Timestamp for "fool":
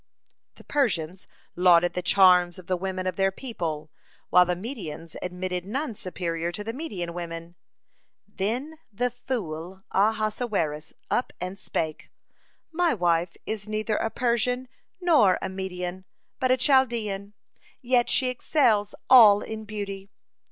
9.11-9.83